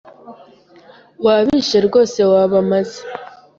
[1.25, 2.99] Wabishe rwose wabamaze.